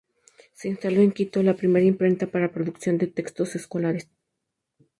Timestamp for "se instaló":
0.55-1.01